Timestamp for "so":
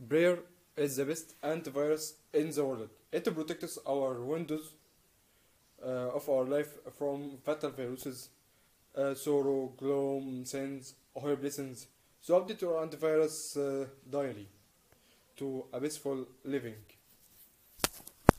12.22-12.40